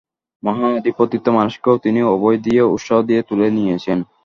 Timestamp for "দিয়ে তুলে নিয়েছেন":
3.01-3.97